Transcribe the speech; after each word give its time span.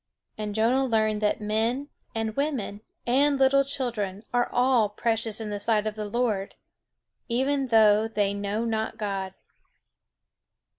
And 0.35 0.55
Jonah 0.55 0.83
learned 0.85 1.21
that 1.21 1.39
men, 1.41 1.89
and 2.15 2.35
women, 2.35 2.81
and 3.05 3.37
little 3.37 3.63
children, 3.63 4.23
are 4.33 4.49
all 4.51 4.89
precious 4.89 5.39
in 5.39 5.51
the 5.51 5.59
sight 5.59 5.85
of 5.85 5.93
the 5.93 6.09
Lord, 6.09 6.55
even 7.29 7.67
though 7.67 8.07
they 8.07 8.33
know 8.33 8.65
not 8.65 8.97
God. 8.97 9.35